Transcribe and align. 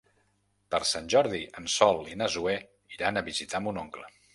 Per 0.75 0.79
Sant 0.93 1.11
Jordi 1.15 1.43
en 1.61 1.69
Sol 1.75 2.03
i 2.15 2.19
na 2.23 2.33
Zoè 2.39 2.59
iran 2.99 3.19
a 3.23 3.29
visitar 3.33 3.67
mon 3.69 3.85
oncle. 3.89 4.15